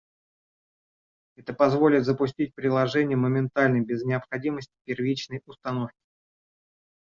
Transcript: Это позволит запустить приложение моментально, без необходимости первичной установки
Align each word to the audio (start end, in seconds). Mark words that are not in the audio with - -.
Это 1.35 1.53
позволит 1.53 2.05
запустить 2.05 2.55
приложение 2.55 3.17
моментально, 3.17 3.81
без 3.81 4.03
необходимости 4.03 4.73
первичной 4.83 5.43
установки 5.45 6.01